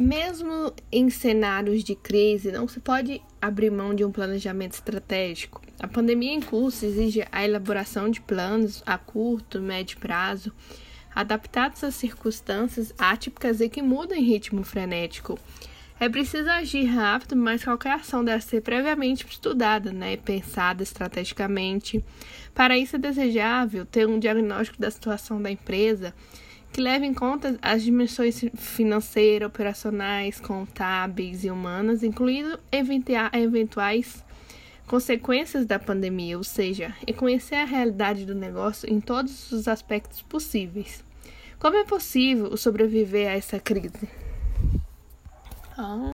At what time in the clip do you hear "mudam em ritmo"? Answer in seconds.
13.82-14.64